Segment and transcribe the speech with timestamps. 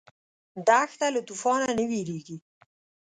[0.67, 2.37] دښته له توفانه نه وېرېږي.